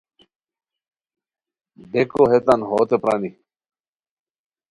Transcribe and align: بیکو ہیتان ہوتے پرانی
بیکو 1.91 2.21
ہیتان 2.31 2.59
ہوتے 2.69 2.97
پرانی 3.01 3.29